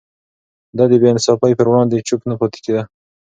ده 0.77 0.83
د 0.91 0.93
بې 1.01 1.07
انصافي 1.13 1.51
پر 1.57 1.67
وړاندې 1.69 2.05
چوپ 2.07 2.21
نه 2.29 2.35
پاتې 2.39 2.59
کېده. 2.65 2.83